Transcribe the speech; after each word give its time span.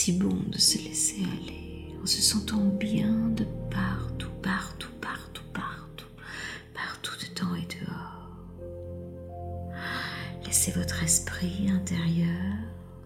si 0.00 0.12
bon 0.12 0.34
de 0.48 0.56
se 0.56 0.78
laisser 0.78 1.18
aller 1.24 1.94
en 2.02 2.06
se 2.06 2.22
sentant 2.22 2.64
bien 2.64 3.12
de 3.36 3.44
partout, 3.70 4.30
partout, 4.40 4.88
partout, 4.98 5.42
partout, 5.52 6.06
partout 6.72 7.12
dedans 7.20 7.54
et 7.54 7.68
dehors. 7.84 8.30
Laissez 10.46 10.70
votre 10.70 11.02
esprit 11.02 11.68
intérieur 11.68 12.56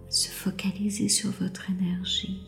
se 0.09 0.29
focaliser 0.29 1.09
sur 1.09 1.31
votre 1.31 1.69
énergie 1.69 2.47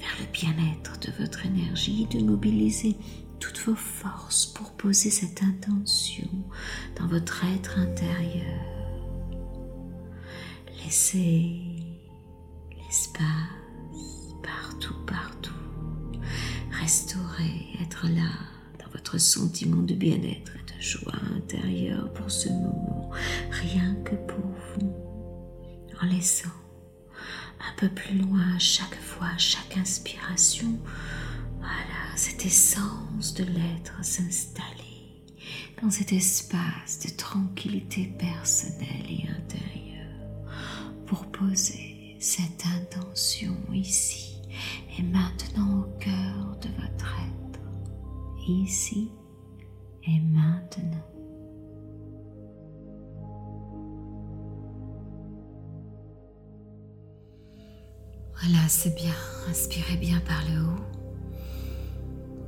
vers 0.00 0.16
le 0.18 0.26
bien-être 0.32 0.98
de 0.98 1.12
votre 1.16 1.46
énergie, 1.46 2.08
de 2.10 2.18
mobiliser 2.18 2.96
toutes 3.38 3.60
vos 3.60 3.76
forces 3.76 4.46
pour 4.46 4.72
poser 4.72 5.10
cette 5.10 5.44
intention 5.44 6.28
dans 6.98 7.06
votre 7.06 7.44
être 7.44 7.78
intérieur. 7.78 8.60
Laissez 10.84 11.75
l'espace 12.96 14.34
partout, 14.42 14.94
partout. 15.06 15.52
Restaurer, 16.80 17.66
être 17.82 18.06
là 18.06 18.30
dans 18.78 18.90
votre 18.90 19.18
sentiment 19.18 19.82
de 19.82 19.94
bien-être 19.94 20.52
et 20.56 20.72
de 20.72 20.80
joie 20.80 21.12
intérieure 21.36 22.10
pour 22.14 22.30
ce 22.30 22.48
moment, 22.48 23.10
rien 23.50 23.94
que 24.04 24.14
pour 24.14 24.46
vous, 24.78 24.94
en 26.00 26.06
laissant 26.06 26.48
un 27.60 27.76
peu 27.76 27.88
plus 27.88 28.16
loin 28.16 28.58
chaque 28.58 28.98
fois, 29.00 29.36
chaque 29.36 29.76
inspiration. 29.76 30.78
Voilà, 31.58 32.16
cette 32.16 32.46
essence 32.46 33.34
de 33.34 33.44
l'être 33.44 34.02
s'installer 34.02 35.22
dans 35.82 35.90
cet 35.90 36.12
espace 36.14 37.00
de 37.04 37.10
tranquillité 37.14 38.06
personnelle 38.18 39.06
et 39.10 39.28
intérieure 39.28 40.46
pour 41.06 41.26
poser 41.26 41.95
cette 42.18 42.64
intention 42.66 43.54
ici 43.72 44.40
et 44.98 45.02
maintenant 45.02 45.80
au 45.80 45.98
cœur 45.98 46.56
de 46.60 46.68
votre 46.80 47.16
être, 47.20 47.60
ici 48.48 49.10
et 50.04 50.20
maintenant. 50.20 51.04
Voilà, 58.40 58.68
c'est 58.68 58.94
bien. 58.94 59.14
Inspirez 59.48 59.96
bien 59.96 60.20
par 60.20 60.42
le 60.48 60.62
haut 60.62 60.84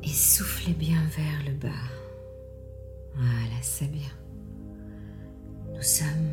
et 0.02 0.08
soufflez 0.08 0.74
bien 0.74 1.00
vers 1.16 1.44
le 1.46 1.58
bas. 1.58 1.68
Voilà, 3.14 3.62
c'est 3.62 3.90
bien. 3.90 4.10
Nous 5.74 5.82
sommes 5.82 6.30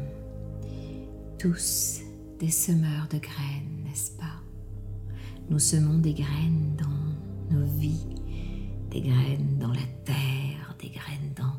tous 1.40 2.05
des 2.40 2.52
semeurs 2.52 3.08
de 3.12 3.18
graines, 3.18 3.84
n'est-ce 3.86 4.12
pas? 4.12 4.42
Nous 5.50 5.60
semons 5.60 5.98
des 6.00 6.14
graines 6.14 6.76
dans 6.78 7.56
nos 7.56 7.66
vies, 7.66 8.08
des 8.92 9.02
graines 9.02 9.58
dans 9.60 9.72
la 9.72 9.86
terre, 10.04 10.76
des 10.82 10.90
graines 10.90 11.34
dans 11.36 11.54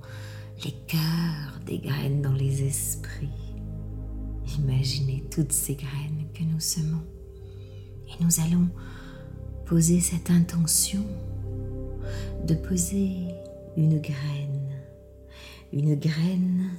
les 0.64 0.74
cœurs, 0.86 1.60
des 1.66 1.78
graines 1.78 2.20
dans 2.20 2.32
les 2.32 2.62
esprits. 2.62 3.28
Imaginez 4.58 5.24
toutes 5.30 5.52
ces 5.52 5.74
graines 5.74 6.26
que 6.34 6.42
nous 6.42 6.60
semons. 6.60 7.04
Et 8.08 8.22
nous 8.22 8.40
allons 8.40 8.68
poser 9.64 10.00
cette 10.00 10.30
intention 10.30 11.04
de 12.46 12.54
poser 12.54 13.28
une 13.76 14.00
graine, 14.00 14.70
une 15.72 15.96
graine 15.96 16.70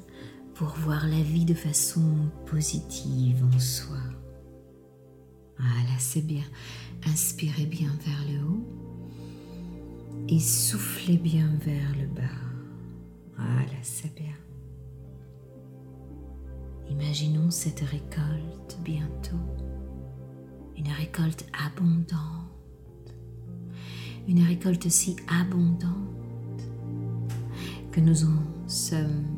pour 0.58 0.70
voir 0.70 1.08
la 1.08 1.22
vie 1.22 1.46
de 1.46 1.54
façon 1.54 2.02
positive 2.48 3.46
en 3.46 3.60
soi. 3.60 4.00
Voilà, 5.60 6.00
c'est 6.00 6.26
bien. 6.26 6.44
Inspirez 7.06 7.68
bien 7.68 7.92
vers 8.04 8.26
le 8.28 8.44
haut 8.44 8.68
et 10.28 10.40
soufflez 10.40 11.18
bien 11.18 11.48
vers 11.64 11.96
le 11.96 12.08
bas. 12.08 12.22
Voilà, 13.36 13.78
c'est 13.84 14.14
bien. 14.16 14.36
Imaginons 16.90 17.52
cette 17.52 17.82
récolte 17.82 18.80
bientôt 18.84 19.38
une 20.76 20.90
récolte 20.90 21.46
abondante, 21.66 23.14
une 24.28 24.44
récolte 24.44 24.90
si 24.90 25.16
abondante 25.28 26.64
que 27.92 28.00
nous 28.00 28.24
en 28.24 28.68
sommes 28.68 29.37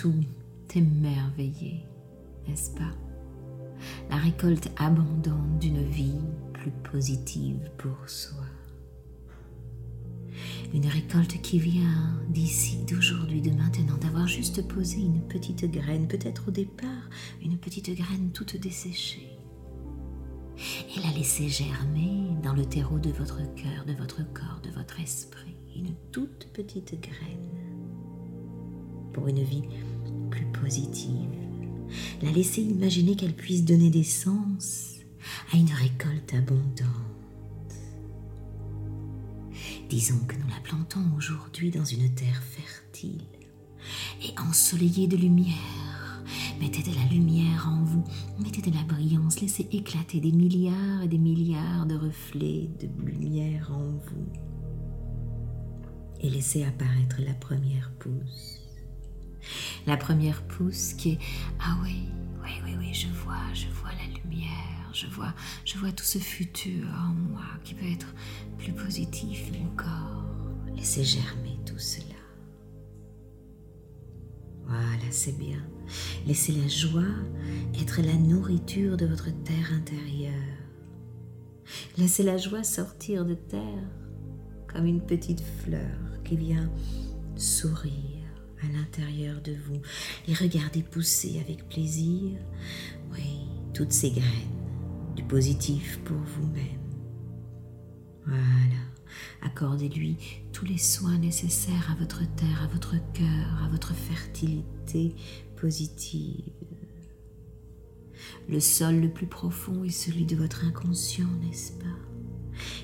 tout 0.00 0.24
émerveillés, 0.74 1.84
n'est-ce 2.48 2.70
pas? 2.70 2.94
La 4.08 4.16
récolte 4.16 4.70
abondante 4.78 5.58
d'une 5.58 5.84
vie 5.84 6.22
plus 6.54 6.70
positive 6.90 7.70
pour 7.76 8.08
soi. 8.08 8.46
Une 10.72 10.86
récolte 10.86 11.42
qui 11.42 11.58
vient 11.58 12.18
d'ici, 12.30 12.78
d'aujourd'hui, 12.88 13.42
de 13.42 13.50
maintenant, 13.50 13.98
d'avoir 14.00 14.26
juste 14.26 14.66
posé 14.68 15.00
une 15.00 15.20
petite 15.20 15.70
graine, 15.70 16.08
peut-être 16.08 16.48
au 16.48 16.50
départ 16.50 17.10
une 17.42 17.58
petite 17.58 17.94
graine 17.94 18.30
toute 18.32 18.56
desséchée 18.56 19.36
et 20.96 21.00
la 21.00 21.12
laisser 21.12 21.48
germer 21.50 22.30
dans 22.42 22.54
le 22.54 22.64
terreau 22.64 22.98
de 22.98 23.10
votre 23.10 23.42
cœur, 23.54 23.84
de 23.86 23.92
votre 23.92 24.22
corps, 24.32 24.62
de 24.62 24.70
votre 24.70 24.98
esprit, 24.98 25.56
une 25.76 25.94
toute 26.10 26.48
petite 26.54 26.98
graine 27.02 27.59
pour 29.12 29.28
une 29.28 29.42
vie 29.42 29.64
plus 30.30 30.46
positive. 30.46 31.30
La 32.22 32.30
laisser 32.30 32.62
imaginer 32.62 33.16
qu'elle 33.16 33.34
puisse 33.34 33.64
donner 33.64 33.90
des 33.90 34.04
sens 34.04 34.96
à 35.52 35.56
une 35.56 35.72
récolte 35.72 36.34
abondante. 36.34 36.86
Disons 39.88 40.18
que 40.28 40.36
nous 40.36 40.48
la 40.48 40.60
plantons 40.62 41.04
aujourd'hui 41.16 41.70
dans 41.70 41.84
une 41.84 42.14
terre 42.14 42.42
fertile 42.42 43.22
et 44.22 44.38
ensoleillée 44.38 45.08
de 45.08 45.16
lumière 45.16 45.90
Mettez 46.60 46.82
de 46.82 46.94
la 46.94 47.04
lumière 47.06 47.68
en 47.68 47.82
vous, 47.82 48.04
mettez 48.38 48.60
de 48.60 48.76
la 48.76 48.82
brillance, 48.82 49.40
laissez 49.40 49.66
éclater 49.72 50.20
des 50.20 50.30
milliards 50.30 51.02
et 51.02 51.08
des 51.08 51.18
milliards 51.18 51.86
de 51.86 51.96
reflets 51.96 52.68
de 52.78 52.86
lumière 53.02 53.70
en 53.72 53.92
vous. 53.92 54.28
Et 56.20 56.28
laissez 56.28 56.64
apparaître 56.64 57.16
la 57.20 57.32
première 57.32 57.90
pousse. 57.98 58.59
La 59.86 59.96
première 59.96 60.42
pousse 60.42 60.94
qui 60.94 61.12
est 61.12 61.18
Ah 61.60 61.76
oui, 61.82 62.08
oui, 62.42 62.50
oui, 62.64 62.74
oui, 62.78 62.94
je 62.94 63.08
vois, 63.08 63.36
je 63.54 63.66
vois 63.68 63.90
la 63.92 64.20
lumière, 64.20 64.90
je 64.92 65.06
vois, 65.06 65.34
je 65.64 65.78
vois 65.78 65.92
tout 65.92 66.04
ce 66.04 66.18
futur 66.18 66.86
en 66.88 67.14
moi 67.14 67.44
qui 67.64 67.74
peut 67.74 67.90
être 67.90 68.14
plus 68.58 68.72
positif 68.72 69.50
encore. 69.72 70.24
Laissez 70.74 71.04
germer 71.04 71.58
tout 71.66 71.78
cela. 71.78 72.04
Voilà, 74.66 75.10
c'est 75.10 75.36
bien. 75.36 75.60
Laissez 76.26 76.52
la 76.52 76.68
joie 76.68 77.02
être 77.80 78.00
la 78.02 78.14
nourriture 78.14 78.96
de 78.96 79.06
votre 79.06 79.30
terre 79.42 79.72
intérieure. 79.74 80.32
Laissez 81.96 82.22
la 82.22 82.36
joie 82.36 82.62
sortir 82.62 83.24
de 83.24 83.34
terre 83.34 83.88
comme 84.68 84.86
une 84.86 85.04
petite 85.04 85.42
fleur 85.62 86.22
qui 86.24 86.36
vient 86.36 86.70
sourire 87.36 88.19
à 88.62 88.72
l'intérieur 88.72 89.40
de 89.42 89.52
vous 89.52 89.80
et 90.28 90.34
regardez 90.34 90.82
pousser 90.82 91.40
avec 91.40 91.68
plaisir, 91.68 92.38
oui, 93.12 93.48
toutes 93.74 93.92
ces 93.92 94.10
graines 94.10 94.24
du 95.16 95.22
positif 95.24 96.00
pour 96.04 96.16
vous-même. 96.16 96.80
Voilà. 98.26 98.80
Accordez-lui 99.42 100.16
tous 100.52 100.64
les 100.64 100.78
soins 100.78 101.18
nécessaires 101.18 101.90
à 101.90 101.94
votre 101.96 102.20
terre, 102.36 102.62
à 102.62 102.66
votre 102.68 102.96
cœur, 103.12 103.62
à 103.64 103.68
votre 103.70 103.94
fertilité 103.94 105.14
positive. 105.56 106.52
Le 108.48 108.60
sol 108.60 109.00
le 109.00 109.10
plus 109.10 109.26
profond 109.26 109.84
est 109.84 109.90
celui 109.90 110.26
de 110.26 110.36
votre 110.36 110.64
inconscient, 110.64 111.28
n'est-ce 111.42 111.72
pas? 111.72 111.84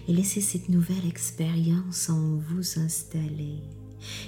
Et 0.08 0.12
laissez 0.12 0.40
cette 0.40 0.68
nouvelle 0.68 1.06
expérience 1.06 2.08
en 2.08 2.36
vous 2.36 2.62
s'installer. 2.62 3.62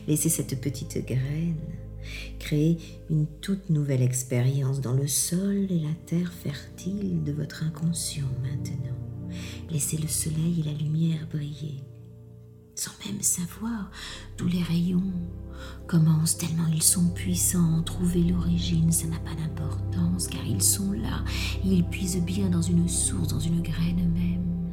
Laissez 0.06 0.28
cette 0.28 0.60
petite 0.60 1.04
graine 1.06 1.56
créer 2.38 2.78
une 3.10 3.26
toute 3.40 3.68
nouvelle 3.70 4.02
expérience 4.02 4.80
dans 4.80 4.94
le 4.94 5.06
sol 5.06 5.66
et 5.70 5.80
la 5.80 5.94
terre 6.06 6.32
fertile 6.32 7.22
de 7.24 7.32
votre 7.32 7.64
inconscient 7.64 8.30
maintenant. 8.42 8.96
Laissez 9.70 9.98
le 9.98 10.08
soleil 10.08 10.60
et 10.60 10.70
la 10.70 10.72
lumière 10.72 11.26
briller 11.30 11.82
sans 12.78 12.92
même 13.04 13.20
savoir 13.22 13.90
d'où 14.36 14.46
les 14.46 14.62
rayons 14.62 15.12
commencent 15.88 16.38
tellement 16.38 16.68
ils 16.72 16.82
sont 16.82 17.08
puissants. 17.08 17.82
Trouver 17.82 18.22
l'origine, 18.22 18.92
ça 18.92 19.08
n'a 19.08 19.18
pas 19.18 19.34
d'importance 19.34 20.28
car 20.28 20.46
ils 20.46 20.62
sont 20.62 20.92
là 20.92 21.24
et 21.64 21.68
ils 21.68 21.84
puisent 21.84 22.22
bien 22.22 22.48
dans 22.48 22.62
une 22.62 22.88
source, 22.88 23.28
dans 23.28 23.40
une 23.40 23.62
graine 23.62 24.08
même 24.12 24.72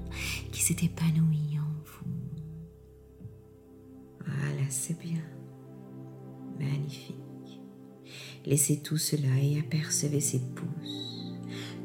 qui 0.52 0.62
s'est 0.62 0.78
épanouie 0.84 1.45
c'est 4.76 5.00
bien. 5.00 5.22
Magnifique. 6.60 7.16
Laissez 8.46 8.78
tout 8.82 8.98
cela 8.98 9.40
et 9.42 9.60
apercevez 9.60 10.20
ces 10.20 10.40
pousses, 10.40 11.34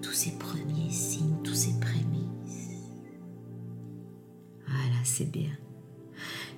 tous 0.03 0.13
ces 0.13 0.33
premiers 0.33 0.91
signes, 0.91 1.43
tous 1.43 1.55
ces 1.55 1.79
prémices. 1.81 2.91
Voilà, 4.67 5.05
c'est 5.05 5.31
bien. 5.31 5.57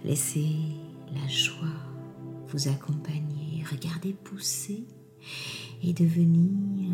Laissez 0.05 0.49
la 1.15 1.29
joie 1.29 1.69
vous 2.49 2.69
accompagner, 2.69 3.65
regardez 3.71 4.13
pousser 4.13 4.85
et 5.83 5.93
devenir 5.93 6.93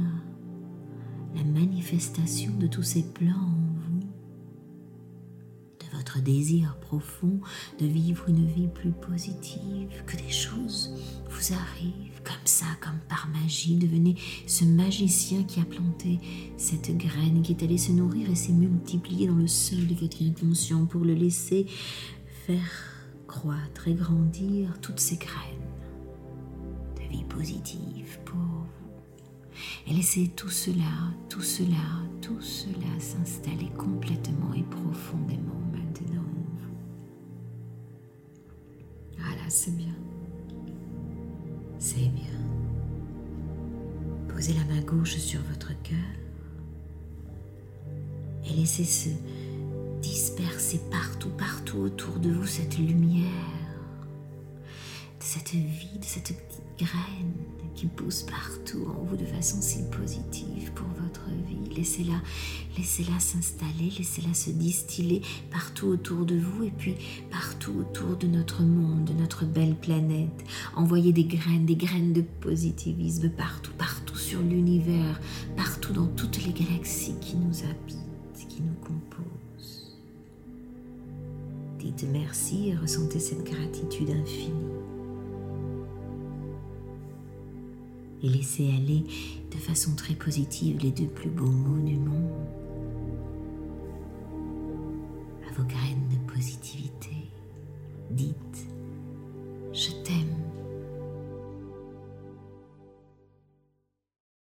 la 1.35 1.45
manifestation 1.45 2.53
de 2.59 2.67
tous 2.67 2.83
ces 2.83 3.03
plans 3.03 3.55
désir 6.21 6.77
profond 6.81 7.41
de 7.81 7.87
vivre 7.87 8.25
une 8.29 8.47
vie 8.47 8.69
plus 8.69 8.93
positive, 8.93 9.89
que 10.07 10.17
des 10.17 10.31
choses 10.31 10.93
vous 11.29 11.55
arrivent 11.55 12.23
comme 12.25 12.47
ça, 12.47 12.67
comme 12.81 12.99
par 13.09 13.29
magie. 13.29 13.77
Devenez 13.77 14.17
ce 14.47 14.65
magicien 14.65 15.43
qui 15.45 15.61
a 15.61 15.65
planté 15.65 16.19
cette 16.57 16.97
graine, 16.97 17.43
qui 17.43 17.53
est 17.53 17.63
allé 17.63 17.79
se 17.79 17.93
nourrir 17.93 18.31
et 18.31 18.35
s'est 18.35 18.53
multiplié 18.53 19.27
dans 19.27 19.37
le 19.37 19.47
sol 19.47 19.87
de 19.87 19.95
votre 19.95 20.23
inconscient 20.23 20.87
pour 20.87 21.05
le 21.05 21.15
laisser 21.15 21.67
faire 22.47 22.89
croître 23.27 23.89
et 23.89 23.95
grandir 23.95 24.81
toutes 24.81 25.01
ces 25.01 25.17
graines 25.17 25.37
de 26.97 27.09
vie 27.11 27.25
positive 27.25 28.19
pour 28.25 28.37
vous. 28.37 28.69
Et 29.87 29.93
laissez 29.93 30.29
tout 30.37 30.51
cela, 30.51 31.13
tout 31.29 31.43
cela, 31.43 32.03
tout 32.21 32.41
cela 32.41 32.99
s'installer 32.99 33.71
complètement 33.77 34.55
et 34.55 34.63
profondément 34.63 35.61
Ah, 39.49 39.51
c'est 39.51 39.75
bien. 39.75 39.95
C'est 41.79 42.11
bien. 42.11 42.37
Posez 44.29 44.53
la 44.53 44.65
main 44.67 44.83
gauche 44.83 45.17
sur 45.17 45.41
votre 45.51 45.69
cœur 45.83 45.97
et 48.45 48.53
laissez 48.53 48.85
se 48.85 49.09
disperser 50.03 50.83
partout, 50.91 51.31
partout 51.31 51.79
autour 51.79 52.19
de 52.19 52.29
vous 52.29 52.47
cette 52.47 52.77
lumière, 52.77 53.25
de 55.19 55.25
cette 55.25 55.53
vie, 55.53 55.99
de 55.99 56.05
cette 56.05 56.25
petite 56.25 56.63
graine 56.77 57.33
pousse 57.87 58.23
partout 58.23 58.87
en 58.89 59.05
vous 59.05 59.17
de 59.17 59.25
façon 59.25 59.61
si 59.61 59.83
positive 59.91 60.73
pour 60.75 60.87
votre 61.03 61.27
vie. 61.47 61.75
Laissez-la, 61.77 62.21
laissez-la 62.77 63.19
s'installer, 63.21 63.93
laissez-la 63.97 64.35
se 64.35 64.51
distiller 64.51 65.23
partout 65.51 65.87
autour 65.87 66.27
de 66.27 66.37
vous 66.37 66.65
et 66.65 66.71
puis 66.71 66.95
partout 67.31 67.73
autour 67.81 68.17
de 68.17 68.27
notre 68.27 68.63
monde, 68.63 69.05
de 69.05 69.13
notre 69.13 69.45
belle 69.45 69.77
planète. 69.77 70.45
Envoyez 70.75 71.13
des 71.13 71.25
graines, 71.25 71.67
des 71.67 71.77
graines 71.77 72.13
de 72.13 72.23
positivisme 72.41 73.31
partout, 73.31 73.73
partout 73.79 74.17
sur 74.17 74.41
l'univers, 74.41 75.21
partout 75.57 75.93
dans 75.93 76.07
toutes 76.07 76.45
les 76.45 76.53
galaxies 76.53 77.15
qui 77.21 77.37
nous 77.37 77.63
habitent, 77.63 78.49
qui 78.49 78.63
nous 78.63 78.75
composent. 78.85 79.97
Dites 81.79 82.07
merci 82.11 82.71
et 82.71 82.77
ressentez 82.77 83.21
cette 83.21 83.45
gratitude 83.45 84.11
infinie. 84.11 84.68
Et 88.23 88.29
laissez 88.29 88.71
aller 88.71 89.05
de 89.51 89.57
façon 89.57 89.95
très 89.95 90.15
positive 90.15 90.79
les 90.83 90.91
deux 90.91 91.07
plus 91.07 91.31
beaux 91.31 91.45
mots 91.45 91.83
du 91.85 91.97
monde 91.97 92.31